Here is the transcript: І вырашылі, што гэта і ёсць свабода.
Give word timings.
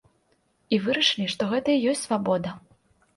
І 0.77 0.79
вырашылі, 0.85 1.27
што 1.33 1.49
гэта 1.51 1.75
і 1.75 1.83
ёсць 1.91 2.01
свабода. 2.09 2.55